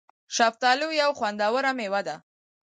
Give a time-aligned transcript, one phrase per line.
[0.37, 2.15] شفتالو یو خوندوره مېوه ده